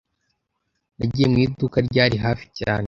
Nagiye 0.97 1.27
mu 1.31 1.37
iduka 1.45 1.77
ryari 1.87 2.15
hafi 2.25 2.45
cyane. 2.59 2.79